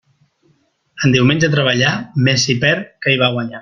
En 1.05 1.13
diumenge 1.17 1.51
treballar, 1.57 1.95
més 2.29 2.47
s'hi 2.49 2.61
perd 2.67 2.93
que 3.07 3.15
hi 3.17 3.25
va 3.25 3.33
a 3.33 3.39
guanyar. 3.39 3.59